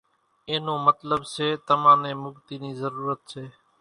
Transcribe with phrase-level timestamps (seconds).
[0.49, 3.43] اين نون مطلٻ سي تمان نين مڳتي نِي ضرورت سي